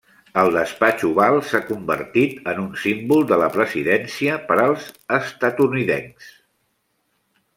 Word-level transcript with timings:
El 0.43 0.47
Despatx 0.53 1.03
Oval 1.09 1.35
s'ha 1.49 1.59
convertit 1.65 2.33
en 2.53 2.61
un 2.63 2.71
símbol 2.85 3.27
de 3.33 3.39
la 3.43 3.51
presidència 3.59 4.39
per 4.49 4.57
als 4.63 4.89
estatunidencs. 5.21 6.33